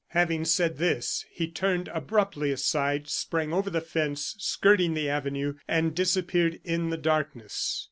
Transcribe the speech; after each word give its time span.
Having 0.17 0.45
said 0.45 0.77
this, 0.79 1.25
he 1.29 1.47
turned 1.47 1.87
abruptly 1.89 2.51
aside, 2.51 3.07
sprang 3.07 3.53
over 3.53 3.69
the 3.69 3.81
fence 3.81 4.33
skirting 4.39 4.95
the 4.95 5.07
avenue, 5.07 5.53
and 5.67 5.93
disappeared 5.93 6.59
in 6.63 6.89
the 6.89 6.97
darkness. 6.97 7.79